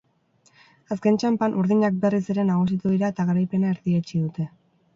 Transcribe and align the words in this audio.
Azken 0.95 1.19
txanpan, 1.23 1.53
urdinak 1.63 2.01
berriz 2.07 2.23
ere 2.35 2.47
nagusitu 2.49 2.95
dira 2.97 3.13
eta 3.17 3.29
garaipena 3.31 3.73
erdietsi 3.77 4.27
dute. 4.27 4.51